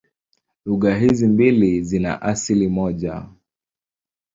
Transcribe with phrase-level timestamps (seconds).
[0.65, 3.25] Lugha hizi mbili zina asili moja.